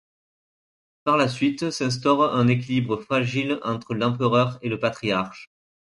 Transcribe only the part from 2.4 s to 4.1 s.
équilibre fragile entre